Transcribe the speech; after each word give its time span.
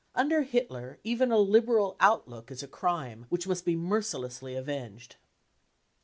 Under 0.15 0.41
Hitler 0.41 0.97
even 1.03 1.31
a 1.31 1.37
liberal 1.37 1.95
outlook 1.99 2.49
is 2.49 2.63
a 2.63 2.67
crime 2.67 3.27
which 3.29 3.47
must 3.47 3.65
be 3.65 3.75
mercilessly 3.75 4.55
avenged. 4.55 5.17